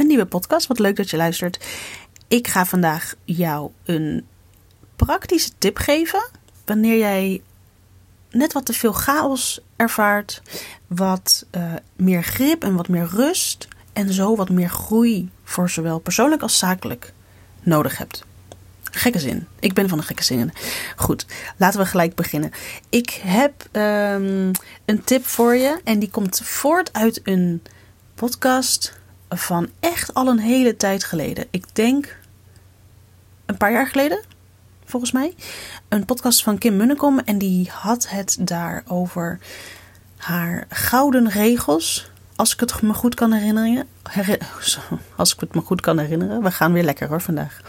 een 0.00 0.06
nieuwe 0.06 0.26
podcast. 0.26 0.66
Wat 0.66 0.78
leuk 0.78 0.96
dat 0.96 1.10
je 1.10 1.16
luistert. 1.16 1.64
Ik 2.28 2.48
ga 2.48 2.66
vandaag 2.66 3.14
jou 3.24 3.70
een 3.84 4.26
praktische 4.96 5.50
tip 5.58 5.76
geven. 5.76 6.28
Wanneer 6.64 6.98
jij 6.98 7.42
net 8.30 8.52
wat 8.52 8.66
te 8.66 8.72
veel 8.72 8.92
chaos 8.92 9.60
ervaart, 9.76 10.42
wat 10.86 11.46
uh, 11.56 11.72
meer 11.96 12.22
grip 12.22 12.64
en 12.64 12.74
wat 12.74 12.88
meer 12.88 13.06
rust 13.06 13.68
en 13.92 14.12
zo 14.12 14.36
wat 14.36 14.48
meer 14.48 14.68
groei 14.68 15.30
voor 15.44 15.70
zowel 15.70 15.98
persoonlijk 15.98 16.42
als 16.42 16.58
zakelijk 16.58 17.12
nodig 17.62 17.98
hebt. 17.98 18.24
Gekke 18.90 19.18
zin. 19.18 19.46
Ik 19.60 19.72
ben 19.72 19.88
van 19.88 19.98
de 19.98 20.04
gekke 20.04 20.24
zinnen. 20.24 20.52
Goed, 20.96 21.26
laten 21.56 21.80
we 21.80 21.86
gelijk 21.86 22.14
beginnen. 22.14 22.50
Ik 22.88 23.10
heb 23.22 23.68
um, 23.72 24.50
een 24.84 25.04
tip 25.04 25.26
voor 25.26 25.54
je 25.54 25.80
en 25.84 25.98
die 25.98 26.10
komt 26.10 26.40
voort 26.44 26.92
uit 26.92 27.20
een 27.24 27.62
podcast 28.14 28.98
van 29.28 29.70
echt 29.80 30.14
al 30.14 30.28
een 30.28 30.38
hele 30.38 30.76
tijd 30.76 31.04
geleden. 31.04 31.46
Ik 31.50 31.74
denk 31.74 32.18
een 33.46 33.56
paar 33.56 33.72
jaar 33.72 33.86
geleden, 33.86 34.20
volgens 34.84 35.12
mij. 35.12 35.34
Een 35.88 36.04
podcast 36.04 36.42
van 36.42 36.58
Kim 36.58 36.76
Munnekom 36.76 37.18
en 37.18 37.38
die 37.38 37.70
had 37.70 38.08
het 38.08 38.36
daar 38.40 38.82
over 38.86 39.38
haar 40.16 40.66
gouden 40.68 41.28
regels. 41.28 42.10
Als 42.36 42.52
ik 42.52 42.60
het 42.60 42.82
me 42.82 42.94
goed 42.94 43.14
kan 43.14 43.32
herinneren. 43.32 43.88
als 45.16 45.34
ik 45.34 45.40
het 45.40 45.54
me 45.54 45.60
goed 45.60 45.80
kan 45.80 45.98
herinneren. 45.98 46.42
We 46.42 46.50
gaan 46.50 46.72
weer 46.72 46.84
lekker 46.84 47.08
hoor 47.08 47.22
vandaag. 47.22 47.60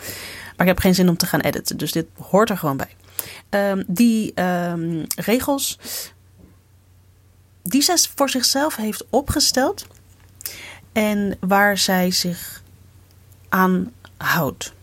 Maar 0.58 0.68
ik 0.68 0.74
heb 0.74 0.80
geen 0.80 0.96
zin 0.96 1.10
om 1.10 1.18
te 1.18 1.26
gaan 1.26 1.40
editen, 1.40 1.77
dus 1.77 1.91
dit 1.91 2.05
hoort 2.20 2.49
er 2.49 2.58
gewoon 2.58 2.77
bij. 2.77 2.96
Um, 3.49 3.84
die 3.88 4.41
um, 4.41 5.05
regels 5.16 5.77
die 7.63 7.82
zij 7.82 7.98
voor 8.16 8.30
zichzelf 8.30 8.76
heeft 8.76 9.05
opgesteld 9.10 9.88
en 10.98 11.38
waar 11.40 11.78
zij 11.78 12.12
zich 12.12 12.64
aan 13.50 13.92
houdt. 14.18 14.74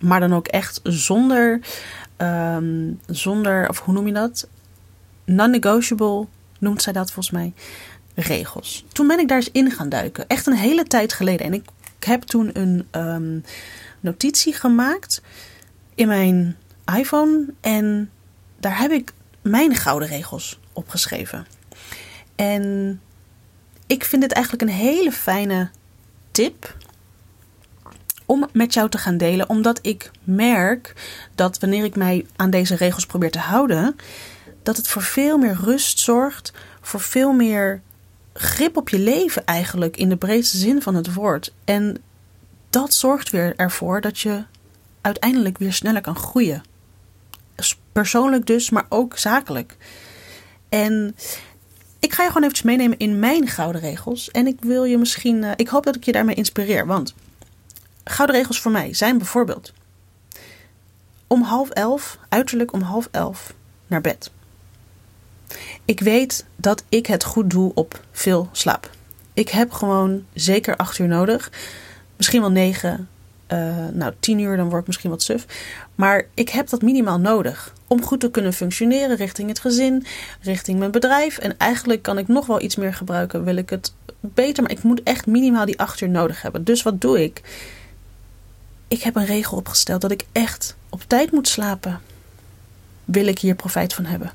Maar 0.00 0.20
dan 0.20 0.34
ook 0.34 0.46
echt 0.46 0.80
zonder, 0.82 1.60
um, 2.16 3.00
zonder 3.06 3.68
of 3.68 3.78
hoe 3.78 3.94
noem 3.94 4.06
je 4.06 4.12
dat? 4.12 4.48
Non-negotiable 5.24 6.26
noemt 6.58 6.82
zij 6.82 6.92
dat 6.92 7.10
volgens 7.10 7.34
mij. 7.34 7.52
Regels. 8.14 8.84
Toen 8.92 9.06
ben 9.06 9.18
ik 9.18 9.28
daar 9.28 9.36
eens 9.36 9.50
in 9.52 9.70
gaan 9.70 9.88
duiken. 9.88 10.28
Echt 10.28 10.46
een 10.46 10.56
hele 10.56 10.84
tijd 10.84 11.12
geleden. 11.12 11.46
En 11.46 11.54
ik 11.54 11.64
heb 11.98 12.22
toen 12.22 12.50
een 12.52 12.86
um, 12.90 13.44
notitie 14.00 14.52
gemaakt 14.52 15.22
in 15.94 16.08
mijn 16.08 16.56
iPhone. 16.96 17.46
En 17.60 18.10
daar 18.60 18.78
heb 18.78 18.90
ik 18.90 19.12
mijn 19.42 19.74
gouden 19.74 20.08
regels 20.08 20.58
opgeschreven. 20.72 21.46
En 22.36 23.00
ik 23.86 24.04
vind 24.04 24.22
dit 24.22 24.32
eigenlijk 24.32 24.62
een 24.64 24.76
hele 24.76 25.12
fijne 25.12 25.70
tip 26.30 26.76
om 28.26 28.48
met 28.52 28.74
jou 28.74 28.88
te 28.88 28.98
gaan 28.98 29.16
delen, 29.16 29.48
omdat 29.48 29.78
ik 29.82 30.10
merk 30.24 30.92
dat 31.34 31.58
wanneer 31.58 31.84
ik 31.84 31.96
mij 31.96 32.26
aan 32.36 32.50
deze 32.50 32.76
regels 32.76 33.06
probeer 33.06 33.30
te 33.30 33.38
houden, 33.38 33.96
dat 34.62 34.76
het 34.76 34.88
voor 34.88 35.02
veel 35.02 35.38
meer 35.38 35.56
rust 35.62 35.98
zorgt, 35.98 36.52
voor 36.80 37.00
veel 37.00 37.32
meer 37.32 37.80
grip 38.32 38.76
op 38.76 38.88
je 38.88 38.98
leven 38.98 39.44
eigenlijk 39.44 39.96
in 39.96 40.08
de 40.08 40.16
breedste 40.16 40.56
zin 40.56 40.82
van 40.82 40.94
het 40.94 41.14
woord. 41.14 41.52
En 41.64 42.02
dat 42.70 42.94
zorgt 42.94 43.30
weer 43.30 43.56
ervoor 43.56 44.00
dat 44.00 44.18
je 44.18 44.44
uiteindelijk 45.00 45.58
weer 45.58 45.72
sneller 45.72 46.00
kan 46.00 46.16
groeien. 46.16 46.62
Persoonlijk 47.92 48.46
dus, 48.46 48.70
maar 48.70 48.86
ook 48.88 49.18
zakelijk. 49.18 49.76
En 50.68 51.16
ik 52.06 52.12
ga 52.12 52.22
je 52.22 52.28
gewoon 52.28 52.42
eventjes 52.42 52.66
meenemen 52.66 52.98
in 52.98 53.18
mijn 53.18 53.48
gouden 53.48 53.80
regels. 53.80 54.30
En 54.30 54.46
ik 54.46 54.56
wil 54.60 54.84
je 54.84 54.98
misschien. 54.98 55.42
Uh, 55.42 55.50
ik 55.56 55.68
hoop 55.68 55.84
dat 55.84 55.96
ik 55.96 56.04
je 56.04 56.12
daarmee 56.12 56.34
inspireer. 56.34 56.86
Want 56.86 57.14
gouden 58.04 58.36
regels 58.36 58.60
voor 58.60 58.70
mij 58.70 58.94
zijn 58.94 59.18
bijvoorbeeld. 59.18 59.72
Om 61.26 61.42
half 61.42 61.70
elf, 61.70 62.18
uiterlijk 62.28 62.72
om 62.72 62.80
half 62.80 63.08
elf, 63.10 63.54
naar 63.86 64.00
bed. 64.00 64.30
Ik 65.84 66.00
weet 66.00 66.44
dat 66.56 66.84
ik 66.88 67.06
het 67.06 67.24
goed 67.24 67.50
doe 67.50 67.72
op 67.74 68.00
veel 68.12 68.48
slaap. 68.52 68.90
Ik 69.32 69.48
heb 69.48 69.72
gewoon 69.72 70.24
zeker 70.32 70.76
acht 70.76 70.98
uur 70.98 71.08
nodig. 71.08 71.50
Misschien 72.16 72.40
wel 72.40 72.50
negen. 72.50 73.08
Uh, 73.52 73.86
nou, 73.92 74.12
tien 74.20 74.38
uur, 74.38 74.56
dan 74.56 74.68
word 74.68 74.80
ik 74.80 74.86
misschien 74.86 75.10
wat 75.10 75.22
suf. 75.22 75.46
Maar 75.94 76.26
ik 76.34 76.48
heb 76.48 76.68
dat 76.68 76.82
minimaal 76.82 77.18
nodig 77.18 77.72
om 77.86 78.02
goed 78.02 78.20
te 78.20 78.30
kunnen 78.30 78.52
functioneren 78.52 79.16
richting 79.16 79.48
het 79.48 79.58
gezin, 79.58 80.06
richting 80.40 80.78
mijn 80.78 80.90
bedrijf. 80.90 81.38
En 81.38 81.58
eigenlijk 81.58 82.02
kan 82.02 82.18
ik 82.18 82.28
nog 82.28 82.46
wel 82.46 82.60
iets 82.60 82.76
meer 82.76 82.94
gebruiken, 82.94 83.44
wil 83.44 83.56
ik 83.56 83.70
het 83.70 83.92
beter, 84.20 84.62
maar 84.62 84.72
ik 84.72 84.82
moet 84.82 85.02
echt 85.02 85.26
minimaal 85.26 85.64
die 85.64 85.78
acht 85.78 86.00
uur 86.00 86.08
nodig 86.08 86.42
hebben. 86.42 86.64
Dus 86.64 86.82
wat 86.82 87.00
doe 87.00 87.22
ik? 87.22 87.42
Ik 88.88 89.02
heb 89.02 89.16
een 89.16 89.26
regel 89.26 89.56
opgesteld 89.56 90.00
dat 90.00 90.10
ik 90.10 90.24
echt 90.32 90.76
op 90.88 91.02
tijd 91.06 91.32
moet 91.32 91.48
slapen. 91.48 92.00
Wil 93.04 93.26
ik 93.26 93.38
hier 93.38 93.54
profijt 93.54 93.94
van 93.94 94.04
hebben? 94.04 94.32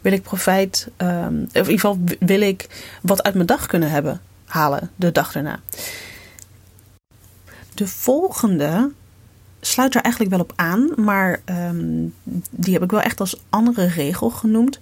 Wil 0.00 0.12
ik 0.12 0.22
profijt, 0.22 0.88
um, 0.96 1.42
of 1.42 1.52
in 1.52 1.70
ieder 1.70 1.72
geval 1.72 1.98
wil 2.18 2.40
ik 2.40 2.66
wat 3.02 3.22
uit 3.22 3.34
mijn 3.34 3.46
dag 3.46 3.66
kunnen 3.66 3.90
hebben, 3.90 4.20
halen 4.46 4.90
de 4.96 5.12
dag 5.12 5.32
daarna. 5.32 5.60
De 7.74 7.88
volgende 7.88 8.92
sluit 9.60 9.94
er 9.94 10.02
eigenlijk 10.02 10.34
wel 10.34 10.42
op 10.42 10.52
aan, 10.56 10.90
maar 10.96 11.40
um, 11.44 12.14
die 12.50 12.72
heb 12.72 12.82
ik 12.82 12.90
wel 12.90 13.00
echt 13.00 13.20
als 13.20 13.40
andere 13.48 13.86
regel 13.86 14.30
genoemd. 14.30 14.78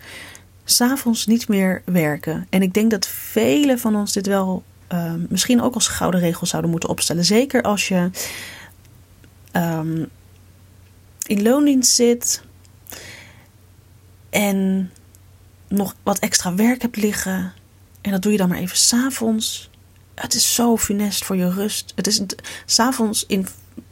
S'avonds 0.65 1.27
niet 1.27 1.49
meer 1.49 1.83
werken. 1.85 2.47
En 2.51 2.63
ik 2.63 2.75
denk 2.75 2.91
dat 2.91 3.07
velen 3.07 3.79
van 3.79 3.97
ons 3.97 4.13
dit 4.13 4.27
wel 4.27 4.65
um, 4.89 5.27
misschien 5.29 5.63
ook 5.63 5.75
als 5.75 5.89
gouden 5.89 6.21
regel 6.21 6.47
zouden 6.47 6.71
moeten 6.71 6.89
opstellen. 6.89 7.25
Zeker 7.25 7.63
als 7.63 7.89
je 7.89 8.11
um, 9.53 10.09
in 11.27 11.43
loondienst 11.43 11.95
zit 11.95 12.43
en 14.31 14.91
nog 15.69 15.95
wat 16.03 16.19
extra 16.19 16.55
werk 16.55 16.83
hebt 16.83 16.97
liggen. 16.97 17.53
En 18.01 18.11
dat 18.11 18.23
doe 18.23 18.33
je 18.33 18.39
dan 18.39 18.49
maar 18.49 18.59
even 18.59 18.77
s'avonds. 18.77 19.70
Het 20.21 20.35
is 20.35 20.55
zo 20.55 20.77
funest 20.77 21.25
voor 21.25 21.37
je 21.37 21.51
rust. 21.51 21.93
Het 21.95 22.07
is 22.07 22.23
s'avonds 22.67 23.27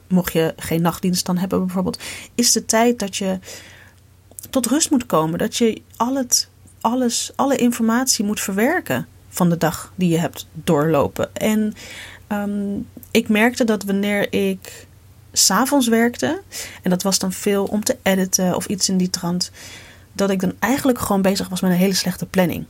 mocht 0.09 0.33
je 0.33 0.55
geen 0.56 0.83
nachtdienst 0.83 1.27
dan 1.27 1.39
hebben 1.39 1.65
bijvoorbeeld, 1.65 2.00
is 2.34 2.53
de 2.53 2.65
tijd 2.65 2.99
dat 2.99 3.16
je 3.16 3.39
tot 4.50 4.67
rust 4.67 4.91
moet 4.91 5.06
komen. 5.06 5.38
Dat 5.38 5.56
je 5.56 5.83
al 5.97 6.17
het, 6.17 6.49
alles, 6.81 7.33
alle 7.34 7.56
informatie 7.56 8.25
moet 8.25 8.41
verwerken 8.41 9.06
van 9.28 9.49
de 9.49 9.59
dag 9.59 9.93
die 9.94 10.09
je 10.09 10.19
hebt 10.19 10.47
doorlopen. 10.53 11.34
En 11.34 11.75
um, 12.28 12.87
ik 13.11 13.28
merkte 13.28 13.65
dat 13.65 13.83
wanneer 13.83 14.33
ik 14.33 14.87
s'avonds 15.33 15.88
werkte, 15.88 16.43
en 16.83 16.91
dat 16.91 17.03
was 17.03 17.19
dan 17.19 17.33
veel 17.33 17.65
om 17.65 17.84
te 17.84 17.97
editen 18.03 18.56
of 18.56 18.67
iets 18.67 18.88
in 18.88 18.97
die 18.97 19.11
trant, 19.11 19.50
dat 20.12 20.31
ik 20.31 20.41
dan 20.41 20.53
eigenlijk 20.59 20.99
gewoon 20.99 21.22
bezig 21.22 21.49
was 21.49 21.61
met 21.61 21.71
een 21.71 21.77
hele 21.77 21.94
slechte 21.94 22.27
planning. 22.27 22.65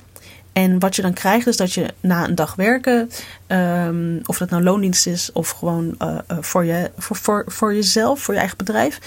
En 0.59 0.79
wat 0.79 0.97
je 0.97 1.03
dan 1.03 1.13
krijgt 1.13 1.47
is 1.47 1.57
dat 1.57 1.73
je 1.73 1.95
na 2.01 2.25
een 2.25 2.35
dag 2.35 2.55
werken, 2.55 3.11
um, 3.49 4.21
of 4.25 4.39
dat 4.39 4.51
nou 4.51 4.63
loondienst 4.63 5.07
is 5.07 5.33
of 5.33 5.51
gewoon 5.51 5.95
uh, 5.99 6.19
voor, 6.29 6.65
je, 6.65 6.91
voor, 6.97 7.17
voor, 7.17 7.45
voor 7.47 7.75
jezelf, 7.75 8.21
voor 8.21 8.35
je 8.35 8.41
eigen 8.41 8.57
bedrijf. 8.57 8.99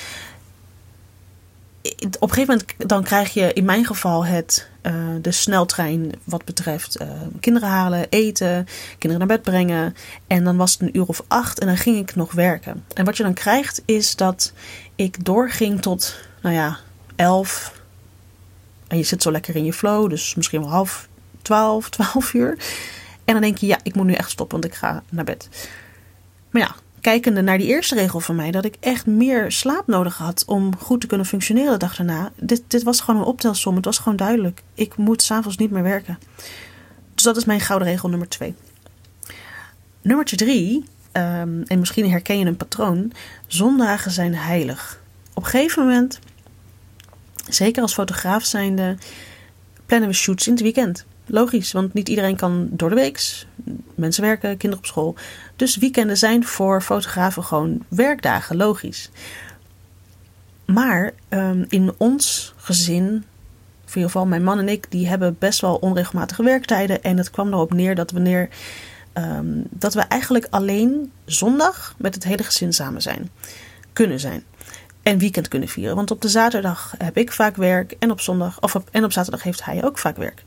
Op 2.20 2.30
een 2.30 2.34
gegeven 2.34 2.48
moment 2.48 2.90
dan 2.90 3.04
krijg 3.04 3.34
je 3.34 3.54
in 3.54 3.66
mijn 3.66 3.86
geval 3.86 4.26
het, 4.26 4.68
uh, 4.84 4.94
de 5.22 5.32
sneltrein 5.32 6.12
wat 6.24 6.46
betreft 6.46 6.98
kinderen 7.40 7.70
halen, 7.70 8.06
eten, 8.10 8.68
kinderen 8.98 9.28
naar 9.28 9.38
bed 9.38 9.46
brengen. 9.46 9.96
En 10.28 10.44
dan 10.44 10.58
was 10.58 10.72
het 10.72 10.82
een 10.82 10.98
uur 10.98 11.06
of 11.06 11.24
acht 11.28 11.60
en 11.60 11.68
dan 11.68 11.78
ging 11.78 11.98
ik 11.98 12.16
nog 12.16 12.32
werken. 12.32 12.84
En 12.94 13.06
wat 13.06 13.18
je 13.18 13.24
dan 13.24 13.34
krijgt 13.34 13.82
is 13.86 14.16
dat 14.16 14.54
ik 14.96 15.26
doorging 15.26 15.82
tot, 15.82 16.16
nou 16.42 16.56
ja, 16.56 16.78
elf. 17.16 17.80
En 18.88 18.98
je 18.98 19.04
zit 19.04 19.22
zo 19.22 19.32
lekker 19.32 19.56
in 19.56 19.66
je 19.66 19.74
flow, 19.74 20.10
dus 20.10 20.36
misschien 20.36 20.62
wel 20.62 20.70
half 20.70 21.10
12, 21.42 21.90
12 21.90 22.34
uur. 22.34 22.58
En 23.26 23.34
dan 23.34 23.42
denk 23.42 23.58
je, 23.58 23.68
ja, 23.68 23.80
ik 23.84 23.96
moet 23.96 24.06
nu 24.06 24.14
echt 24.14 24.32
stoppen, 24.32 24.62
want 24.62 24.74
ik 24.74 24.80
ga 24.80 25.04
naar 25.10 25.24
bed. 25.24 25.50
Maar 26.50 26.62
ja, 26.62 26.76
kijkende 27.02 27.42
naar 27.42 27.58
die 27.58 27.68
eerste 27.68 27.96
regel 27.96 28.20
van 28.20 28.36
mij, 28.36 28.52
dat 28.52 28.66
ik 28.66 28.76
echt 28.80 29.06
meer 29.06 29.52
slaap 29.52 29.88
nodig 29.88 30.18
had 30.18 30.44
om 30.46 30.78
goed 30.78 31.02
te 31.02 31.08
kunnen 31.08 31.26
functioneren 31.26 31.72
de 31.72 31.78
dag 31.78 31.96
daarna. 31.96 32.32
Dit, 32.36 32.64
dit 32.68 32.84
was 32.84 33.02
gewoon 33.02 33.20
een 33.20 33.28
optelsom. 33.28 33.76
Het 33.76 33.86
was 33.86 33.98
gewoon 33.98 34.18
duidelijk. 34.18 34.62
Ik 34.74 34.98
moet 34.98 35.22
s'avonds 35.22 35.58
niet 35.58 35.72
meer 35.72 35.84
werken. 35.84 36.20
Dus 37.14 37.24
dat 37.24 37.38
is 37.38 37.46
mijn 37.46 37.60
gouden 37.60 37.88
regel 37.88 38.10
nummer 38.10 38.30
2. 38.30 38.56
Nummertje 40.02 40.36
3, 40.36 40.76
um, 40.78 41.64
en 41.64 41.80
misschien 41.80 42.10
herken 42.10 42.40
je 42.40 42.46
een 42.46 42.58
patroon. 42.58 43.12
Zondagen 43.48 44.12
zijn 44.12 44.36
heilig. 44.36 45.00
Op 45.34 45.44
een 45.44 45.50
gegeven 45.50 45.84
moment, 45.84 46.20
zeker 47.50 47.82
als 47.82 47.94
fotograaf 47.94 48.46
zijnde, 48.46 48.98
plannen 49.86 50.10
we 50.10 50.16
shoots 50.16 50.48
in 50.48 50.54
het 50.54 50.62
weekend. 50.62 51.06
Logisch, 51.32 51.72
want 51.72 51.94
niet 51.94 52.10
iedereen 52.10 52.36
kan 52.36 52.70
door 52.72 52.90
de 52.90 52.96
week. 52.96 53.46
Mensen 53.96 54.24
werken, 54.24 54.58
kinderen 54.58 54.78
op 54.78 54.86
school. 54.86 55.16
Dus 55.56 55.78
weekenden 55.78 56.18
zijn 56.18 56.46
voor 56.46 56.82
fotografen 56.82 57.44
gewoon 57.44 57.86
werkdagen, 57.88 58.56
logisch. 58.56 59.10
Maar 60.66 61.12
um, 61.30 61.66
in 61.70 61.94
ons 61.98 62.54
gezin, 62.58 63.06
in 63.06 63.24
ieder 63.88 64.04
geval 64.04 64.26
mijn 64.26 64.44
man 64.44 64.60
en 64.60 64.70
ik, 64.70 64.86
die 64.90 65.08
hebben 65.08 65.36
best 65.40 65.62
wel 65.62 65.76
onregelmatige 65.76 66.44
werktijden. 66.44 67.04
En 67.04 67.18
het 67.18 67.30
kwam 67.30 67.48
erop 67.48 67.74
neer 67.74 67.96
dat 67.96 68.12
wanneer 68.12 68.50
ehm, 69.14 69.62
dat 69.70 69.94
we 69.94 70.02
eigenlijk 70.02 70.48
alleen 70.50 71.12
zondag 71.26 71.96
met 71.98 72.16
het 72.16 72.24
hele 72.24 72.44
gezin 72.44 72.74
samen 72.74 73.02
zijn. 73.02 73.30
Kunnen 73.94 74.20
zijn. 74.20 74.44
En 75.04 75.18
weekend 75.18 75.48
kunnen 75.48 75.70
vieren. 75.70 75.96
Want 75.96 76.12
op 76.12 76.22
de 76.22 76.30
zaterdag 76.30 76.94
heb 76.98 77.18
ik 77.18 77.32
vaak 77.32 77.56
werk. 77.56 77.96
En 78.00 78.12
op 78.12 78.22
zondag, 78.22 78.62
of 78.62 78.82
en 78.92 79.04
op 79.04 79.12
zaterdag 79.12 79.44
heeft 79.44 79.66
hij 79.66 79.84
ook 79.84 79.98
vaak 79.98 80.18
werk. 80.18 80.44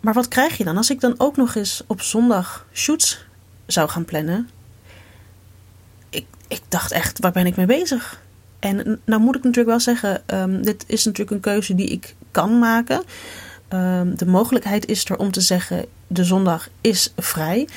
Maar 0.00 0.14
wat 0.14 0.28
krijg 0.28 0.56
je 0.56 0.64
dan? 0.64 0.76
Als 0.76 0.90
ik 0.90 1.00
dan 1.00 1.14
ook 1.18 1.36
nog 1.36 1.54
eens 1.54 1.82
op 1.86 2.00
zondag 2.00 2.66
shoots 2.72 3.24
zou 3.66 3.88
gaan 3.88 4.04
plannen. 4.04 4.48
Ik, 6.10 6.26
ik 6.48 6.60
dacht 6.68 6.92
echt, 6.92 7.18
waar 7.18 7.32
ben 7.32 7.46
ik 7.46 7.56
mee 7.56 7.66
bezig? 7.66 8.20
En 8.58 9.00
nou 9.04 9.20
moet 9.20 9.36
ik 9.36 9.42
natuurlijk 9.42 9.68
wel 9.68 9.80
zeggen, 9.80 10.22
um, 10.26 10.62
dit 10.62 10.84
is 10.86 11.04
natuurlijk 11.04 11.36
een 11.36 11.52
keuze 11.52 11.74
die 11.74 11.86
ik 11.86 12.14
kan 12.30 12.58
maken. 12.58 13.02
Um, 13.68 14.16
de 14.16 14.26
mogelijkheid 14.26 14.86
is 14.86 15.04
er 15.04 15.16
om 15.16 15.30
te 15.30 15.40
zeggen, 15.40 15.86
de 16.06 16.24
zondag 16.24 16.68
is 16.80 17.12
vrij. 17.16 17.68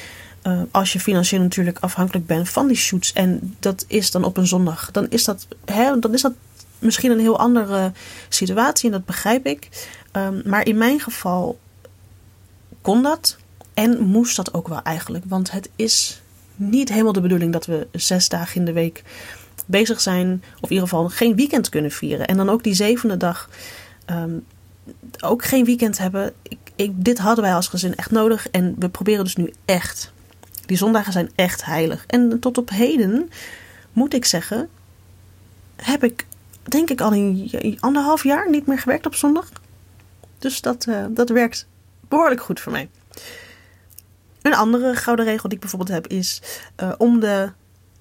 Uh, 0.43 0.61
als 0.71 0.93
je 0.93 0.99
financieel 0.99 1.41
natuurlijk 1.41 1.77
afhankelijk 1.79 2.25
bent 2.25 2.49
van 2.49 2.67
die 2.67 2.77
shoots 2.77 3.13
en 3.13 3.55
dat 3.59 3.85
is 3.87 4.11
dan 4.11 4.23
op 4.23 4.37
een 4.37 4.47
zondag, 4.47 4.91
dan 4.91 5.09
is 5.09 5.23
dat, 5.23 5.47
hè, 5.65 5.99
dan 5.99 6.13
is 6.13 6.21
dat 6.21 6.33
misschien 6.79 7.11
een 7.11 7.19
heel 7.19 7.39
andere 7.39 7.91
situatie 8.29 8.85
en 8.85 8.91
dat 8.91 9.05
begrijp 9.05 9.45
ik. 9.45 9.87
Maar 10.43 10.65
in 10.65 10.77
mijn 10.77 10.99
geval 10.99 11.59
kon 12.81 13.03
dat 13.03 13.37
en 13.73 13.99
moest 14.01 14.35
dat 14.35 14.53
ook 14.53 14.67
wel 14.67 14.81
eigenlijk. 14.81 15.25
Want 15.27 15.51
het 15.51 15.69
is 15.75 16.21
niet 16.55 16.89
helemaal 16.89 17.13
de 17.13 17.21
bedoeling 17.21 17.53
dat 17.53 17.65
we 17.65 17.87
zes 17.91 18.29
dagen 18.29 18.55
in 18.55 18.65
de 18.65 18.73
week 18.73 19.03
bezig 19.65 20.01
zijn, 20.01 20.43
of 20.55 20.69
in 20.69 20.75
ieder 20.75 20.87
geval 20.87 21.09
geen 21.09 21.35
weekend 21.35 21.69
kunnen 21.69 21.91
vieren. 21.91 22.27
En 22.27 22.37
dan 22.37 22.49
ook 22.49 22.63
die 22.63 22.73
zevende 22.73 23.17
dag 23.17 23.49
um, 24.05 24.45
ook 25.19 25.43
geen 25.43 25.65
weekend 25.65 25.97
hebben. 25.97 26.33
Ik, 26.41 26.57
ik, 26.75 26.91
dit 26.95 27.17
hadden 27.17 27.43
wij 27.43 27.53
als 27.53 27.67
gezin 27.67 27.95
echt 27.95 28.11
nodig 28.11 28.49
en 28.49 28.75
we 28.79 28.89
proberen 28.89 29.23
dus 29.23 29.35
nu 29.35 29.53
echt. 29.65 30.11
Die 30.65 30.77
zondagen 30.77 31.13
zijn 31.13 31.31
echt 31.35 31.65
heilig. 31.65 32.03
En 32.07 32.39
tot 32.39 32.57
op 32.57 32.69
heden, 32.69 33.29
moet 33.93 34.13
ik 34.13 34.25
zeggen, 34.25 34.69
heb 35.75 36.03
ik 36.03 36.25
denk 36.63 36.89
ik 36.89 37.01
al 37.01 37.13
een 37.13 37.77
anderhalf 37.79 38.23
jaar 38.23 38.49
niet 38.49 38.67
meer 38.67 38.79
gewerkt 38.79 39.05
op 39.05 39.15
zondag. 39.15 39.49
Dus 40.39 40.61
dat, 40.61 40.85
uh, 40.89 41.05
dat 41.09 41.29
werkt 41.29 41.67
behoorlijk 42.09 42.41
goed 42.41 42.59
voor 42.59 42.71
mij. 42.71 42.89
Een 44.41 44.53
andere 44.53 44.95
gouden 44.95 45.25
regel 45.25 45.49
die 45.49 45.57
ik 45.57 45.59
bijvoorbeeld 45.59 45.91
heb 45.91 46.07
is 46.07 46.41
uh, 46.77 46.91
om 46.97 47.19
de 47.19 47.51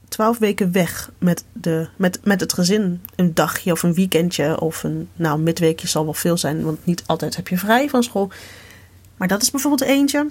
twaalf 0.09 0.39
weken 0.39 0.73
weg 0.73 1.11
met, 1.19 1.45
de, 1.53 1.89
met, 1.97 2.19
met 2.25 2.41
het 2.41 2.53
gezin. 2.53 3.03
Een 3.17 3.35
dagje 3.35 3.73
of 3.73 3.83
een 3.83 3.95
weekendje 3.95 4.61
of 4.61 4.83
een 4.83 5.09
nou, 5.17 5.41
midweekje 5.41 5.89
zal 5.89 6.05
wel 6.05 6.15
veel 6.15 6.37
zijn, 6.37 6.63
want 6.63 6.87
niet 6.87 7.03
altijd 7.07 7.37
heb 7.37 7.49
je 7.49 7.59
vrij 7.59 7.89
van 7.89 8.03
school. 8.03 8.31
Maar 9.17 9.29
dat 9.29 9.43
is 9.43 9.51
bijvoorbeeld 9.51 9.91
eentje 9.91 10.27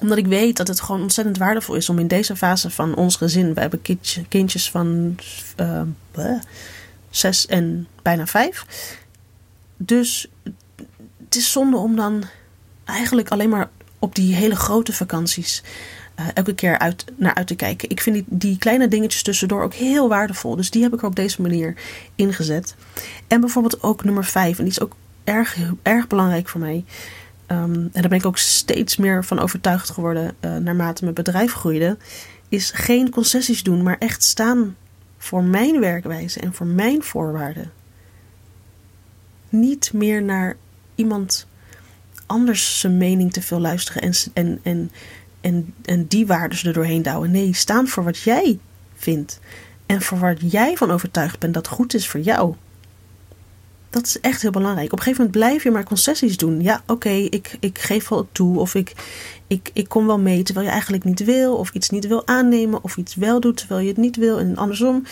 omdat 0.00 0.18
ik 0.18 0.26
weet 0.26 0.56
dat 0.56 0.68
het 0.68 0.80
gewoon 0.80 1.02
ontzettend 1.02 1.38
waardevol 1.38 1.74
is 1.74 1.88
om 1.88 1.98
in 1.98 2.06
deze 2.06 2.36
fase 2.36 2.70
van 2.70 2.94
ons 2.94 3.16
gezin. 3.16 3.54
We 3.54 3.60
hebben 3.60 3.82
kindje, 3.82 4.28
kindjes 4.28 4.70
van 4.70 5.16
uh, 5.60 5.82
zes 7.10 7.46
en 7.46 7.88
bijna 8.02 8.26
vijf. 8.26 8.64
Dus 9.76 10.28
het 11.24 11.36
is 11.36 11.52
zonde 11.52 11.76
om 11.76 11.96
dan 11.96 12.24
eigenlijk 12.88 13.28
alleen 13.28 13.48
maar 13.48 13.70
op 13.98 14.14
die 14.14 14.34
hele 14.34 14.56
grote 14.56 14.92
vakanties 14.92 15.62
uh, 16.20 16.26
elke 16.34 16.54
keer 16.54 16.78
uit, 16.78 17.04
naar 17.16 17.34
uit 17.34 17.46
te 17.46 17.54
kijken. 17.54 17.90
Ik 17.90 18.00
vind 18.00 18.24
die, 18.26 18.58
kleine 18.58 18.88
dingetjes 18.88 19.22
tussendoor 19.22 19.62
ook 19.62 19.74
heel 19.74 20.08
waardevol. 20.08 20.56
Dus 20.56 20.70
die 20.70 20.82
heb 20.82 20.94
ik 20.94 21.00
er 21.00 21.06
op 21.06 21.16
deze 21.16 21.42
manier 21.42 21.74
ingezet. 22.14 22.74
En 23.26 23.40
bijvoorbeeld 23.40 23.82
ook 23.82 24.04
nummer 24.04 24.24
vijf. 24.24 24.58
En 24.58 24.64
die 24.64 24.72
is 24.72 24.80
ook 24.80 24.96
erg, 25.24 25.56
erg 25.82 26.06
belangrijk 26.06 26.48
voor 26.48 26.60
mij. 26.60 26.84
Um, 27.46 27.72
en 27.72 27.90
daar 27.92 28.08
ben 28.08 28.18
ik 28.18 28.26
ook 28.26 28.38
steeds 28.38 28.96
meer 28.96 29.24
van 29.24 29.38
overtuigd 29.38 29.90
geworden 29.90 30.34
uh, 30.40 30.56
naarmate 30.56 31.02
mijn 31.02 31.14
bedrijf 31.14 31.52
groeide. 31.52 31.96
Is 32.48 32.70
geen 32.70 33.10
concessies 33.10 33.62
doen, 33.62 33.82
maar 33.82 33.96
echt 33.98 34.22
staan 34.22 34.76
voor 35.18 35.42
mijn 35.42 35.80
werkwijze 35.80 36.40
en 36.40 36.54
voor 36.54 36.66
mijn 36.66 37.02
voorwaarden. 37.02 37.72
Niet 39.48 39.92
meer 39.92 40.22
naar 40.22 40.56
iemand 40.94 41.46
anders 42.28 42.80
zijn 42.80 42.96
mening 42.96 43.32
te 43.32 43.42
veel 43.42 43.60
luisteren 43.60 44.02
en, 44.02 44.12
en, 44.34 44.58
en, 44.62 44.90
en, 45.40 45.74
en 45.84 46.06
die 46.06 46.26
waarden 46.26 46.58
er 46.64 46.72
doorheen 46.72 47.02
douwen. 47.02 47.30
Nee, 47.30 47.54
staan 47.54 47.88
voor 47.88 48.04
wat 48.04 48.18
jij 48.18 48.58
vindt. 48.94 49.40
En 49.86 50.02
voor 50.02 50.18
wat 50.18 50.52
jij 50.52 50.76
van 50.76 50.90
overtuigd 50.90 51.38
bent 51.38 51.54
dat 51.54 51.68
goed 51.68 51.94
is 51.94 52.08
voor 52.08 52.20
jou. 52.20 52.54
Dat 53.90 54.06
is 54.06 54.20
echt 54.20 54.42
heel 54.42 54.50
belangrijk. 54.50 54.92
Op 54.92 54.98
een 54.98 55.04
gegeven 55.04 55.24
moment 55.24 55.44
blijf 55.44 55.62
je 55.62 55.70
maar 55.70 55.84
concessies 55.84 56.36
doen. 56.36 56.62
Ja, 56.62 56.82
oké, 56.86 57.08
ik, 57.08 57.56
ik 57.60 57.78
geef 57.78 58.08
wel 58.08 58.28
toe. 58.32 58.58
Of 58.58 58.74
ik, 58.74 58.92
ik, 59.46 59.70
ik 59.72 59.88
kom 59.88 60.06
wel 60.06 60.18
mee 60.18 60.42
terwijl 60.42 60.66
je 60.66 60.72
eigenlijk 60.72 61.04
niet 61.04 61.24
wil. 61.24 61.56
Of 61.56 61.70
iets 61.72 61.90
niet 61.90 62.06
wil 62.06 62.26
aannemen. 62.26 62.84
Of 62.84 62.96
iets 62.96 63.14
wel 63.14 63.40
doet 63.40 63.56
terwijl 63.56 63.80
je 63.80 63.88
het 63.88 63.96
niet 63.96 64.16
wil. 64.16 64.38
En 64.38 64.56
andersom. 64.56 65.04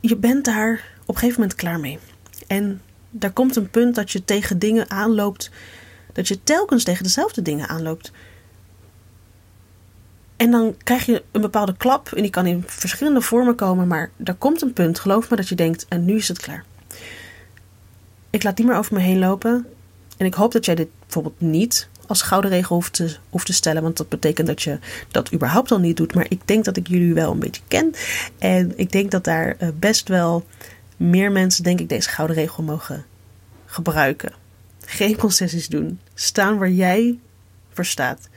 Je 0.00 0.16
bent 0.16 0.44
daar 0.44 0.84
op 1.02 1.08
een 1.14 1.20
gegeven 1.20 1.40
moment 1.40 1.58
klaar 1.58 1.80
mee. 1.80 1.98
En 2.46 2.80
daar 3.12 3.32
komt 3.32 3.56
een 3.56 3.70
punt 3.70 3.94
dat 3.94 4.10
je 4.10 4.24
tegen 4.24 4.58
dingen 4.58 4.90
aanloopt. 4.90 5.50
Dat 6.12 6.28
je 6.28 6.42
telkens 6.42 6.84
tegen 6.84 7.02
dezelfde 7.02 7.42
dingen 7.42 7.68
aanloopt. 7.68 8.12
En 10.36 10.50
dan 10.50 10.74
krijg 10.82 11.06
je 11.06 11.22
een 11.30 11.40
bepaalde 11.40 11.76
klap. 11.76 12.12
En 12.12 12.22
die 12.22 12.30
kan 12.30 12.46
in 12.46 12.64
verschillende 12.66 13.20
vormen 13.20 13.54
komen. 13.54 13.86
Maar 13.86 14.10
er 14.24 14.34
komt 14.34 14.62
een 14.62 14.72
punt, 14.72 14.98
geloof 14.98 15.30
me, 15.30 15.36
dat 15.36 15.48
je 15.48 15.54
denkt: 15.54 15.86
en 15.88 16.04
nu 16.04 16.16
is 16.16 16.28
het 16.28 16.40
klaar. 16.40 16.64
Ik 18.30 18.42
laat 18.42 18.58
niet 18.58 18.66
meer 18.66 18.76
over 18.76 18.94
me 18.94 19.00
heen 19.00 19.18
lopen. 19.18 19.66
En 20.16 20.26
ik 20.26 20.34
hoop 20.34 20.52
dat 20.52 20.64
jij 20.64 20.74
dit 20.74 20.88
bijvoorbeeld 21.00 21.40
niet 21.40 21.88
als 22.06 22.22
gouden 22.22 22.50
regel 22.50 22.74
hoeft 22.74 22.92
te, 22.92 23.16
hoeft 23.30 23.46
te 23.46 23.52
stellen. 23.52 23.82
Want 23.82 23.96
dat 23.96 24.08
betekent 24.08 24.46
dat 24.46 24.62
je 24.62 24.78
dat 25.10 25.32
überhaupt 25.32 25.70
al 25.70 25.78
niet 25.78 25.96
doet. 25.96 26.14
Maar 26.14 26.26
ik 26.28 26.40
denk 26.44 26.64
dat 26.64 26.76
ik 26.76 26.88
jullie 26.88 27.14
wel 27.14 27.32
een 27.32 27.38
beetje 27.38 27.62
ken. 27.68 27.94
En 28.38 28.72
ik 28.76 28.92
denk 28.92 29.10
dat 29.10 29.24
daar 29.24 29.56
eh, 29.58 29.68
best 29.78 30.08
wel 30.08 30.46
meer 31.10 31.32
mensen, 31.32 31.64
denk 31.64 31.80
ik, 31.80 31.88
deze 31.88 32.08
gouden 32.08 32.36
regel 32.36 32.62
mogen 32.62 33.04
gebruiken. 33.64 34.32
Geen 34.84 35.16
concessies 35.16 35.68
doen. 35.68 36.00
Staan 36.14 36.58
waar 36.58 36.70
jij 36.70 37.18
voor 37.72 37.84
staat. 37.84 38.28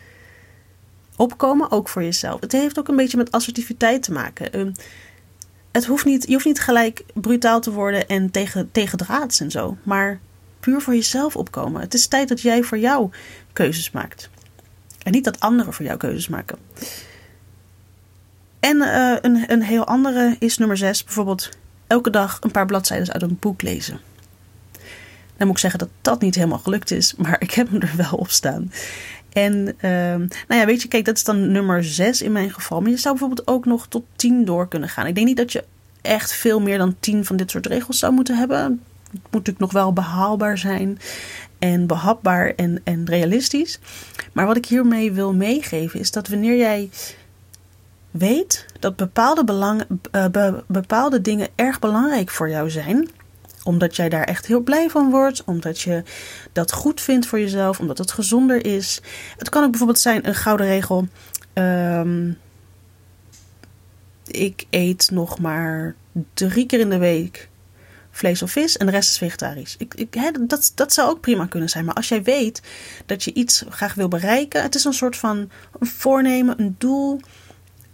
Opkomen 1.15 1.71
ook 1.71 1.89
voor 1.89 2.03
jezelf. 2.03 2.41
Het 2.41 2.51
heeft 2.51 2.79
ook 2.79 2.87
een 2.87 2.95
beetje 2.95 3.17
met 3.17 3.31
assertiviteit 3.31 4.03
te 4.03 4.11
maken. 4.11 4.53
Ehm, 4.53 4.71
het 5.71 5.85
hoeft 5.85 6.05
niet, 6.05 6.27
je 6.27 6.33
hoeft 6.33 6.45
niet 6.45 6.59
gelijk 6.59 7.03
brutaal 7.13 7.61
te 7.61 7.71
worden 7.71 8.07
en 8.07 8.31
tegen, 8.31 8.71
tegen 8.71 8.97
draads 8.97 9.39
en 9.39 9.51
zo. 9.51 9.77
Maar 9.83 10.19
puur 10.59 10.81
voor 10.81 10.95
jezelf 10.95 11.35
opkomen. 11.35 11.81
Het 11.81 11.93
is 11.93 12.07
tijd 12.07 12.27
dat 12.27 12.41
jij 12.41 12.63
voor 12.63 12.77
jou 12.77 13.09
keuzes 13.53 13.91
maakt. 13.91 14.29
En 15.03 15.11
niet 15.11 15.23
dat 15.23 15.39
anderen 15.39 15.73
voor 15.73 15.85
jou 15.85 15.97
keuzes 15.97 16.27
maken. 16.27 16.57
En 18.59 18.77
uh, 18.77 19.15
een, 19.21 19.51
een 19.51 19.61
heel 19.61 19.85
andere 19.85 20.35
is 20.39 20.57
nummer 20.57 20.77
6. 20.77 21.03
Bijvoorbeeld 21.03 21.49
elke 21.87 22.09
dag 22.09 22.37
een 22.41 22.51
paar 22.51 22.65
bladzijden 22.65 23.13
uit 23.13 23.21
een 23.21 23.37
boek 23.39 23.61
lezen. 23.61 23.99
Dan 25.37 25.47
moet 25.47 25.55
ik 25.55 25.61
zeggen 25.61 25.79
dat 25.79 25.89
dat 26.01 26.21
niet 26.21 26.35
helemaal 26.35 26.59
gelukt 26.59 26.91
is, 26.91 27.15
maar 27.15 27.35
ik 27.41 27.51
heb 27.51 27.71
hem 27.71 27.81
er 27.81 27.93
wel 27.97 28.13
op 28.13 28.29
staan. 28.29 28.71
En 29.33 29.53
uh, 29.67 29.91
nou 30.47 30.59
ja, 30.59 30.65
weet 30.65 30.81
je, 30.81 30.87
kijk, 30.87 31.05
dat 31.05 31.15
is 31.15 31.23
dan 31.23 31.51
nummer 31.51 31.83
6 31.83 32.21
in 32.21 32.31
mijn 32.31 32.51
geval. 32.51 32.81
Maar 32.81 32.89
je 32.89 32.97
zou 32.97 33.17
bijvoorbeeld 33.17 33.47
ook 33.47 33.65
nog 33.65 33.87
tot 33.87 34.03
10 34.15 34.45
door 34.45 34.67
kunnen 34.67 34.89
gaan. 34.89 35.07
Ik 35.07 35.15
denk 35.15 35.27
niet 35.27 35.37
dat 35.37 35.51
je 35.51 35.63
echt 36.01 36.33
veel 36.33 36.61
meer 36.61 36.77
dan 36.77 36.95
10 36.99 37.25
van 37.25 37.35
dit 37.35 37.51
soort 37.51 37.65
regels 37.65 37.99
zou 37.99 38.13
moeten 38.13 38.37
hebben. 38.37 38.61
Het 38.61 39.13
moet 39.13 39.31
natuurlijk 39.31 39.59
nog 39.59 39.71
wel 39.71 39.93
behaalbaar 39.93 40.57
zijn 40.57 40.99
en 41.59 41.87
behapbaar 41.87 42.53
en, 42.55 42.81
en 42.83 43.05
realistisch. 43.05 43.79
Maar 44.33 44.45
wat 44.45 44.57
ik 44.57 44.65
hiermee 44.65 45.11
wil 45.11 45.33
meegeven 45.33 45.99
is 45.99 46.11
dat 46.11 46.27
wanneer 46.27 46.57
jij 46.57 46.89
weet 48.17 48.65
dat 48.79 48.95
bepaalde, 48.95 49.43
belangen, 49.43 49.87
uh, 50.11 50.25
be, 50.27 50.63
bepaalde 50.67 51.21
dingen 51.21 51.47
erg 51.55 51.79
belangrijk 51.79 52.29
voor 52.29 52.49
jou 52.49 52.69
zijn 52.69 53.09
omdat 53.63 53.95
jij 53.95 54.09
daar 54.09 54.23
echt 54.23 54.45
heel 54.45 54.59
blij 54.59 54.89
van 54.89 55.09
wordt. 55.09 55.43
Omdat 55.43 55.81
je 55.81 56.03
dat 56.51 56.71
goed 56.71 57.01
vindt 57.01 57.25
voor 57.25 57.39
jezelf. 57.39 57.79
Omdat 57.79 57.97
het 57.97 58.11
gezonder 58.11 58.65
is. 58.65 59.01
Het 59.37 59.49
kan 59.49 59.63
ook 59.63 59.69
bijvoorbeeld 59.69 59.99
zijn 59.99 60.27
een 60.27 60.35
gouden 60.35 60.65
regel. 60.65 61.07
Um, 61.53 62.37
ik 64.27 64.65
eet 64.69 65.11
nog 65.11 65.39
maar 65.39 65.95
drie 66.33 66.65
keer 66.65 66.79
in 66.79 66.89
de 66.89 66.97
week 66.97 67.49
vlees 68.11 68.41
of 68.41 68.51
vis 68.51 68.77
en 68.77 68.85
de 68.85 68.91
rest 68.91 69.09
is 69.09 69.17
vegetarisch. 69.17 69.75
Ik, 69.77 69.93
ik, 69.93 70.33
dat, 70.49 70.71
dat 70.75 70.93
zou 70.93 71.09
ook 71.09 71.21
prima 71.21 71.45
kunnen 71.45 71.69
zijn. 71.69 71.85
Maar 71.85 71.95
als 71.95 72.07
jij 72.07 72.23
weet 72.23 72.61
dat 73.05 73.23
je 73.23 73.33
iets 73.33 73.63
graag 73.69 73.93
wil 73.93 74.07
bereiken, 74.07 74.61
het 74.61 74.75
is 74.75 74.83
een 74.83 74.93
soort 74.93 75.17
van 75.17 75.49
voornemen, 75.79 76.59
een 76.61 76.75
doel, 76.77 77.19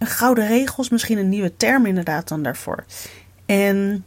gouden 0.06 0.46
regels, 0.46 0.88
misschien 0.88 1.18
een 1.18 1.28
nieuwe 1.28 1.56
term 1.56 1.86
inderdaad 1.86 2.28
dan 2.28 2.42
daarvoor. 2.42 2.84
En 3.46 4.04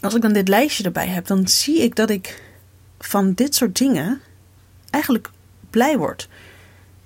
als 0.00 0.14
ik 0.14 0.22
dan 0.22 0.32
dit 0.32 0.48
lijstje 0.48 0.84
erbij 0.84 1.08
heb, 1.08 1.26
dan 1.26 1.48
zie 1.48 1.82
ik 1.82 1.96
dat 1.96 2.10
ik 2.10 2.42
van 2.98 3.32
dit 3.32 3.54
soort 3.54 3.78
dingen 3.78 4.20
eigenlijk 4.90 5.30
blij 5.70 5.98
word. 5.98 6.28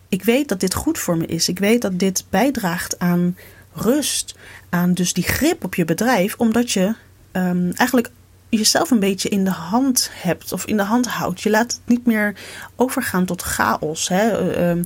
Ik 0.09 0.25
weet 0.25 0.49
dat 0.49 0.61
dit 0.61 0.75
goed 0.75 0.99
voor 0.99 1.17
me 1.17 1.27
is. 1.27 1.49
Ik 1.49 1.59
weet 1.59 1.83
dat 1.83 1.99
dit 1.99 2.25
bijdraagt 2.31 2.99
aan 2.99 3.37
rust, 3.73 4.35
aan 4.69 4.95
dus 4.95 5.13
die 5.13 5.25
grip 5.25 5.65
op 5.65 5.75
je 5.75 5.85
bedrijf, 5.85 6.35
omdat 6.39 6.71
je 6.71 6.95
um, 7.33 7.73
eigenlijk 7.73 8.11
jezelf 8.49 8.91
een 8.91 9.01
beetje 9.01 9.29
in 9.29 9.45
de 9.45 9.51
hand 9.51 10.11
hebt 10.13 10.53
of 10.53 10.67
in 10.67 10.77
de 10.77 10.83
hand 10.83 11.07
houdt. 11.07 11.41
Je 11.41 11.51
laat 11.51 11.73
het 11.73 11.81
niet 11.85 12.07
meer 12.07 12.35
overgaan 12.77 13.25
tot 13.25 13.43
chaos. 13.43 14.09
Hè? 14.09 14.57
Uh, 14.75 14.85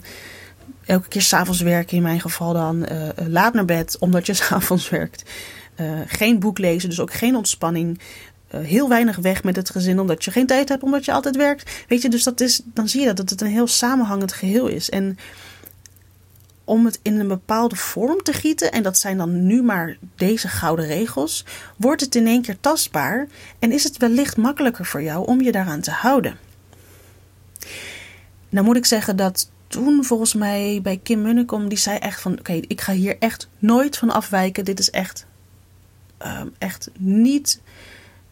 elke 0.87 1.09
keer 1.09 1.23
s'avonds 1.23 1.61
werken, 1.61 1.97
in 1.97 2.03
mijn 2.03 2.21
geval 2.21 2.53
dan 2.53 2.87
uh, 2.93 3.09
laat 3.29 3.55
naar 3.55 3.65
bed, 3.65 3.97
omdat 3.99 4.27
je 4.27 4.35
s'avonds 4.43 4.89
werkt. 4.89 5.31
Uh, 5.81 6.01
geen 6.07 6.39
boek 6.39 6.59
lezen, 6.59 6.89
dus 6.89 7.01
ook 7.01 7.13
geen 7.13 7.37
ontspanning. 7.37 8.01
Heel 8.57 8.89
weinig 8.89 9.17
weg 9.17 9.45
met 9.45 9.57
het 9.57 9.71
gezin, 9.71 10.01
omdat 10.01 10.25
je 10.25 10.31
geen 10.31 10.47
tijd 10.47 10.69
hebt, 10.69 10.83
omdat 10.83 11.05
je 11.05 11.13
altijd 11.13 11.37
werkt. 11.37 11.85
Weet 11.89 12.03
je, 12.03 12.09
dus 12.09 12.23
dat 12.23 12.41
is, 12.41 12.61
dan 12.65 12.89
zie 12.89 13.01
je 13.01 13.13
dat 13.13 13.31
het 13.31 13.41
een 13.41 13.47
heel 13.47 13.67
samenhangend 13.67 14.33
geheel 14.33 14.67
is. 14.67 14.91
En 14.91 15.19
om 16.71 16.85
het 16.85 16.99
in 17.03 17.21
een 17.21 17.29
bepaalde 17.29 17.77
vorm 17.77 18.23
te 18.23 18.33
gieten, 18.33 18.73
en 18.73 18.83
dat 18.83 18.99
zijn 18.99 19.17
dan 19.17 19.47
nu 19.47 19.63
maar 19.63 19.97
deze 20.17 20.49
gouden 20.49 20.87
regels, 20.87 21.45
wordt 21.77 22.01
het 22.01 22.15
in 22.15 22.27
één 22.27 22.43
keer 22.43 22.61
tastbaar 22.61 23.27
en 23.59 23.73
is 23.73 23.85
het 23.85 23.97
wellicht 23.97 24.37
makkelijker 24.37 24.87
voor 24.87 25.03
jou 25.03 25.27
om 25.27 25.41
je 25.41 25.53
daaraan 25.53 25.81
te 25.81 25.91
houden. 25.91 26.39
Nou 28.49 28.67
moet 28.67 28.77
ik 28.77 28.87
zeggen 28.87 29.17
dat 29.17 29.51
toen 29.71 30.05
volgens 30.05 30.35
mij 30.35 30.81
bij 30.83 31.01
Kim 31.03 31.23
Munnekom, 31.23 31.69
die 31.69 31.79
zei 31.79 31.99
echt 31.99 32.21
van 32.21 32.39
oké, 32.39 32.53
ik 32.53 32.81
ga 32.81 32.93
hier 32.93 33.17
echt 33.19 33.49
nooit 33.59 33.97
van 33.97 34.11
afwijken. 34.11 34.65
Dit 34.65 34.79
is 34.79 34.91
echt, 34.91 35.27
um, 36.27 36.55
echt 36.59 36.91
niet 36.99 37.61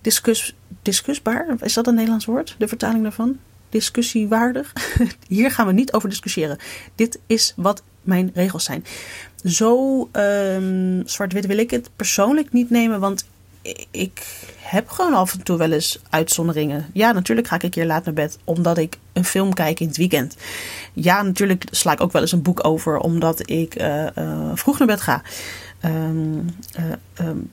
discuss, 0.00 0.54
discussbaar. 0.82 1.56
Is 1.60 1.74
dat 1.74 1.86
een 1.86 1.94
Nederlands 1.94 2.24
woord? 2.24 2.54
De 2.58 2.68
vertaling 2.68 3.02
daarvan? 3.02 3.38
Discussiewaardig? 3.68 4.72
hier 5.28 5.50
gaan 5.50 5.66
we 5.66 5.72
niet 5.72 5.92
over 5.92 6.08
discussiëren. 6.08 6.58
Dit 6.94 7.18
is 7.26 7.52
wat 7.56 7.82
mijn 8.02 8.30
regels 8.34 8.64
zijn. 8.64 8.84
Zo 9.44 10.00
um, 10.12 11.02
zwart-wit 11.04 11.46
wil 11.46 11.58
ik 11.58 11.70
het 11.70 11.90
persoonlijk 11.96 12.52
niet 12.52 12.70
nemen, 12.70 13.00
want 13.00 13.26
ik 13.90 14.26
heb 14.58 14.88
gewoon 14.88 15.14
af 15.14 15.32
en 15.32 15.42
toe 15.42 15.56
wel 15.56 15.72
eens 15.72 16.00
uitzonderingen. 16.10 16.86
Ja, 16.92 17.12
natuurlijk 17.12 17.48
ga 17.48 17.54
ik 17.54 17.62
een 17.62 17.70
keer 17.70 17.86
laat 17.86 18.04
naar 18.04 18.14
bed 18.14 18.38
omdat 18.44 18.78
ik 18.78 18.98
een 19.12 19.24
film 19.24 19.54
kijk 19.54 19.80
in 19.80 19.86
het 19.86 19.96
weekend. 19.96 20.36
Ja, 20.92 21.22
natuurlijk 21.22 21.64
sla 21.70 21.92
ik 21.92 22.00
ook 22.00 22.12
wel 22.12 22.22
eens 22.22 22.32
een 22.32 22.42
boek 22.42 22.66
over 22.66 22.98
omdat 22.98 23.50
ik 23.50 23.80
uh, 23.80 24.06
uh, 24.18 24.50
vroeg 24.54 24.78
naar 24.78 24.86
bed 24.86 25.00
ga. 25.00 25.22
Um, 25.84 26.56
uh, 26.78 27.26
um, 27.26 27.50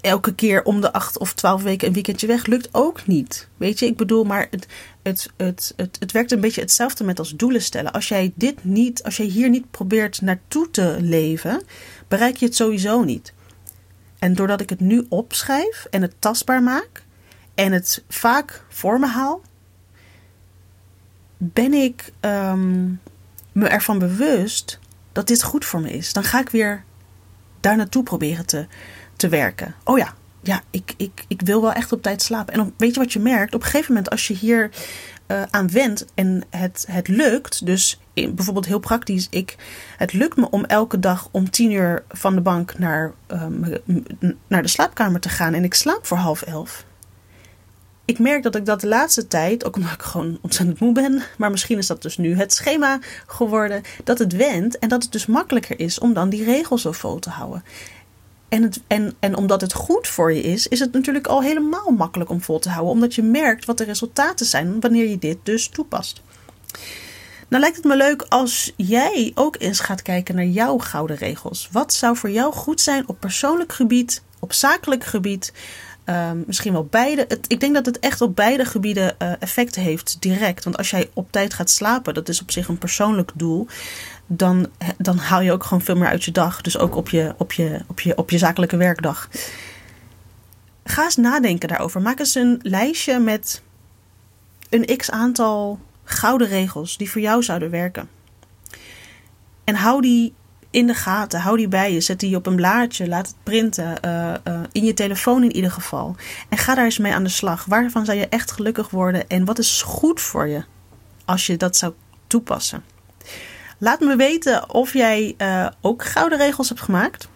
elke 0.00 0.34
keer 0.34 0.62
om 0.62 0.80
de 0.80 0.92
acht 0.92 1.18
of 1.18 1.34
twaalf 1.34 1.62
weken 1.62 1.88
een 1.88 1.94
weekendje 1.94 2.26
weg 2.26 2.46
lukt 2.46 2.68
ook 2.72 3.06
niet. 3.06 3.48
Weet 3.56 3.78
je, 3.78 3.86
ik 3.86 3.96
bedoel, 3.96 4.24
maar 4.24 4.46
het, 4.50 4.66
het, 5.02 5.30
het, 5.36 5.72
het, 5.76 5.96
het 6.00 6.12
werkt 6.12 6.32
een 6.32 6.40
beetje 6.40 6.60
hetzelfde 6.60 7.04
met 7.04 7.18
als 7.18 7.36
doelen 7.36 7.62
stellen. 7.62 7.92
Als 7.92 8.08
jij 8.08 8.32
dit 8.34 8.64
niet, 8.64 9.02
als 9.02 9.16
jij 9.16 9.26
hier 9.26 9.48
niet 9.48 9.70
probeert 9.70 10.20
naartoe 10.20 10.70
te 10.70 10.96
leven, 11.00 11.62
bereik 12.08 12.36
je 12.36 12.46
het 12.46 12.56
sowieso 12.56 13.04
niet. 13.04 13.34
En 14.18 14.34
doordat 14.34 14.60
ik 14.60 14.70
het 14.70 14.80
nu 14.80 15.06
opschrijf 15.08 15.86
en 15.90 16.02
het 16.02 16.14
tastbaar 16.18 16.62
maak 16.62 17.02
en 17.54 17.72
het 17.72 18.04
vaak 18.08 18.64
voor 18.68 18.98
me 18.98 19.06
haal, 19.06 19.42
ben 21.36 21.72
ik 21.72 22.12
um, 22.20 23.00
me 23.52 23.68
ervan 23.68 23.98
bewust 23.98 24.78
dat 25.12 25.26
dit 25.26 25.42
goed 25.42 25.64
voor 25.64 25.80
me 25.80 25.90
is. 25.90 26.12
Dan 26.12 26.24
ga 26.24 26.40
ik 26.40 26.48
weer 26.48 26.84
daar 27.60 27.76
naartoe 27.76 28.02
proberen 28.02 28.46
te, 28.46 28.66
te 29.16 29.28
werken. 29.28 29.74
Oh 29.84 29.98
ja, 29.98 30.14
ja, 30.42 30.62
ik, 30.70 30.94
ik, 30.96 31.24
ik 31.28 31.40
wil 31.40 31.60
wel 31.60 31.72
echt 31.72 31.92
op 31.92 32.02
tijd 32.02 32.22
slapen. 32.22 32.54
En 32.54 32.74
weet 32.76 32.94
je 32.94 33.00
wat 33.00 33.12
je 33.12 33.18
merkt? 33.18 33.54
Op 33.54 33.60
een 33.60 33.66
gegeven 33.66 33.94
moment, 33.94 34.10
als 34.10 34.28
je 34.28 34.34
hier 34.34 34.70
uh, 35.28 35.42
aan 35.50 35.70
wendt 35.70 36.04
en 36.14 36.44
het, 36.50 36.84
het 36.90 37.08
lukt, 37.08 37.66
dus 37.66 38.00
in, 38.12 38.34
bijvoorbeeld 38.34 38.66
heel 38.66 38.78
praktisch, 38.78 39.26
ik, 39.30 39.56
het 39.96 40.12
lukt 40.12 40.36
me 40.36 40.50
om 40.50 40.64
elke 40.64 40.98
dag 40.98 41.28
om 41.30 41.50
tien 41.50 41.70
uur 41.70 42.04
van 42.08 42.34
de 42.34 42.40
bank 42.40 42.78
naar, 42.78 43.12
um, 43.28 43.64
naar 44.46 44.62
de 44.62 44.68
slaapkamer 44.68 45.20
te 45.20 45.28
gaan 45.28 45.54
en 45.54 45.64
ik 45.64 45.74
slaap 45.74 46.06
voor 46.06 46.16
half 46.16 46.42
elf. 46.42 46.84
Ik 48.04 48.18
merk 48.18 48.42
dat 48.42 48.54
ik 48.54 48.66
dat 48.66 48.80
de 48.80 48.86
laatste 48.86 49.26
tijd, 49.26 49.64
ook 49.64 49.76
omdat 49.76 49.92
ik 49.92 50.02
gewoon 50.02 50.38
ontzettend 50.40 50.80
moe 50.80 50.92
ben, 50.92 51.22
maar 51.38 51.50
misschien 51.50 51.78
is 51.78 51.86
dat 51.86 52.02
dus 52.02 52.16
nu 52.16 52.36
het 52.36 52.52
schema 52.52 52.98
geworden, 53.26 53.82
dat 54.04 54.18
het 54.18 54.32
wendt 54.32 54.78
en 54.78 54.88
dat 54.88 55.02
het 55.02 55.12
dus 55.12 55.26
makkelijker 55.26 55.80
is 55.80 55.98
om 55.98 56.12
dan 56.12 56.28
die 56.28 56.44
regels 56.44 56.82
zo 56.82 56.92
vol 56.92 57.18
te 57.18 57.30
houden. 57.30 57.64
En, 58.56 58.72
en, 58.86 59.14
en 59.18 59.36
omdat 59.36 59.60
het 59.60 59.72
goed 59.72 60.08
voor 60.08 60.32
je 60.32 60.42
is, 60.42 60.66
is 60.66 60.80
het 60.80 60.92
natuurlijk 60.92 61.26
al 61.26 61.42
helemaal 61.42 61.90
makkelijk 61.90 62.30
om 62.30 62.42
vol 62.42 62.58
te 62.58 62.68
houden. 62.68 62.92
Omdat 62.92 63.14
je 63.14 63.22
merkt 63.22 63.64
wat 63.64 63.78
de 63.78 63.84
resultaten 63.84 64.46
zijn 64.46 64.80
wanneer 64.80 65.08
je 65.08 65.18
dit 65.18 65.38
dus 65.42 65.68
toepast. 65.68 66.22
Nou 67.48 67.62
lijkt 67.62 67.76
het 67.76 67.84
me 67.84 67.96
leuk 67.96 68.26
als 68.28 68.72
jij 68.76 69.32
ook 69.34 69.56
eens 69.58 69.80
gaat 69.80 70.02
kijken 70.02 70.34
naar 70.34 70.44
jouw 70.44 70.78
gouden 70.78 71.16
regels. 71.16 71.68
Wat 71.72 71.92
zou 71.92 72.16
voor 72.16 72.30
jou 72.30 72.52
goed 72.52 72.80
zijn 72.80 73.08
op 73.08 73.20
persoonlijk 73.20 73.72
gebied, 73.72 74.22
op 74.38 74.52
zakelijk 74.52 75.04
gebied? 75.04 75.52
Um, 76.04 76.44
misschien 76.46 76.72
wel 76.72 76.84
beide. 76.84 77.26
Ik 77.46 77.60
denk 77.60 77.74
dat 77.74 77.86
het 77.86 77.98
echt 77.98 78.20
op 78.20 78.36
beide 78.36 78.64
gebieden 78.64 79.16
uh, 79.18 79.32
effecten 79.38 79.82
heeft, 79.82 80.16
direct. 80.20 80.64
Want 80.64 80.76
als 80.76 80.90
jij 80.90 81.10
op 81.14 81.32
tijd 81.32 81.54
gaat 81.54 81.70
slapen, 81.70 82.14
dat 82.14 82.28
is 82.28 82.42
op 82.42 82.50
zich 82.50 82.68
een 82.68 82.78
persoonlijk 82.78 83.32
doel 83.34 83.66
dan, 84.26 84.66
dan 84.98 85.18
haal 85.18 85.40
je 85.40 85.52
ook 85.52 85.64
gewoon 85.64 85.82
veel 85.82 85.96
meer 85.96 86.08
uit 86.08 86.24
je 86.24 86.32
dag. 86.32 86.60
Dus 86.60 86.78
ook 86.78 86.96
op 86.96 87.08
je, 87.08 87.34
op 87.38 87.52
je, 87.52 87.80
op 87.86 88.00
je, 88.00 88.16
op 88.16 88.30
je 88.30 88.38
zakelijke 88.38 88.76
werkdag. 88.76 89.28
Ga 90.84 91.04
eens 91.04 91.16
nadenken 91.16 91.68
daarover. 91.68 92.02
Maak 92.02 92.18
eens 92.18 92.34
een 92.34 92.58
lijstje 92.62 93.18
met 93.18 93.62
een 94.68 94.96
x 94.96 95.10
aantal 95.10 95.78
gouden 96.04 96.48
regels 96.48 96.96
die 96.96 97.10
voor 97.10 97.20
jou 97.20 97.42
zouden 97.42 97.70
werken. 97.70 98.08
En 99.64 99.74
hou 99.74 100.00
die 100.00 100.34
in 100.70 100.86
de 100.86 100.94
gaten, 100.94 101.40
hou 101.40 101.56
die 101.56 101.68
bij 101.68 101.92
je, 101.92 102.00
zet 102.00 102.20
die 102.20 102.36
op 102.36 102.46
een 102.46 102.56
blaadje, 102.56 103.08
laat 103.08 103.26
het 103.26 103.36
printen, 103.42 103.98
uh, 104.04 104.34
uh, 104.44 104.60
in 104.72 104.84
je 104.84 104.94
telefoon 104.94 105.42
in 105.42 105.54
ieder 105.54 105.70
geval. 105.70 106.16
En 106.48 106.58
ga 106.58 106.74
daar 106.74 106.84
eens 106.84 106.98
mee 106.98 107.14
aan 107.14 107.22
de 107.24 107.28
slag. 107.28 107.64
Waarvan 107.64 108.04
zou 108.04 108.18
je 108.18 108.28
echt 108.28 108.50
gelukkig 108.50 108.90
worden 108.90 109.28
en 109.28 109.44
wat 109.44 109.58
is 109.58 109.82
goed 109.82 110.20
voor 110.20 110.48
je 110.48 110.64
als 111.24 111.46
je 111.46 111.56
dat 111.56 111.76
zou 111.76 111.92
toepassen? 112.26 112.84
Laat 113.78 114.00
me 114.00 114.16
weten 114.16 114.70
of 114.74 114.92
jij 114.92 115.34
uh, 115.38 115.66
ook 115.80 116.04
gouden 116.04 116.38
regels 116.38 116.68
hebt 116.68 116.80
gemaakt. 116.80 117.28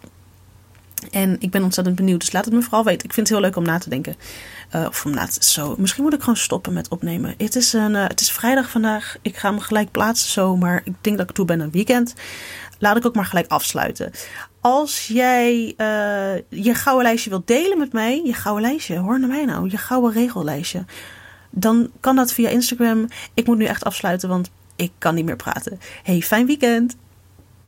En 1.11 1.37
ik 1.39 1.51
ben 1.51 1.63
ontzettend 1.63 1.97
benieuwd, 1.97 2.21
dus 2.21 2.33
laat 2.33 2.45
het 2.45 2.55
me 2.55 2.63
vooral 2.63 2.85
weten. 2.85 3.05
Ik 3.05 3.13
vind 3.13 3.29
het 3.29 3.37
heel 3.37 3.47
leuk 3.47 3.57
om 3.57 3.65
na 3.65 3.79
te 3.79 3.89
denken. 3.89 4.17
Uh, 4.75 4.87
of 4.89 5.05
om 5.05 5.15
na 5.15 5.27
te 5.27 5.45
zo. 5.45 5.75
Misschien 5.79 6.03
moet 6.03 6.13
ik 6.13 6.21
gewoon 6.21 6.37
stoppen 6.37 6.73
met 6.73 6.89
opnemen. 6.89 7.35
Het 7.39 7.57
is, 7.57 7.73
een, 7.73 7.95
uh, 7.95 8.07
het 8.07 8.21
is 8.21 8.33
vrijdag 8.33 8.71
vandaag. 8.71 9.17
Ik 9.23 9.37
ga 9.37 9.51
me 9.51 9.61
gelijk 9.61 9.91
plaatsen 9.91 10.31
zo. 10.31 10.57
Maar 10.57 10.81
ik 10.85 10.95
denk 11.01 11.19
dat 11.19 11.29
ik 11.29 11.35
toe 11.35 11.45
ben 11.45 11.61
een 11.61 11.71
weekend. 11.71 12.15
Laat 12.79 12.97
ik 12.97 13.07
ook 13.07 13.15
maar 13.15 13.25
gelijk 13.25 13.51
afsluiten. 13.51 14.13
Als 14.61 15.07
jij 15.07 15.75
je 16.49 16.75
gouden 16.75 17.05
lijstje 17.05 17.31
wilt 17.31 17.47
delen 17.47 17.79
met 17.79 17.93
mij. 17.93 18.23
Je 18.25 18.33
gouden 18.33 18.71
lijstje, 18.71 18.99
hoor 18.99 19.21
naar 19.21 19.29
mij 19.29 19.45
nou. 19.45 19.71
Je 19.71 19.77
gouden 19.77 20.13
regellijstje. 20.13 20.85
Dan 21.51 21.91
kan 22.01 22.17
dat 22.17 22.33
via 22.33 22.49
Instagram. 22.49 23.09
Ik 23.35 23.47
moet 23.47 23.59
nu 23.59 23.65
echt 23.65 23.85
afsluiten, 23.85 24.29
want 24.29 24.51
ik 24.81 24.93
kan 24.99 25.15
niet 25.15 25.25
meer 25.25 25.37
praten. 25.37 25.81
Hey, 26.03 26.21
fijn 26.21 26.47
weekend! 26.47 26.97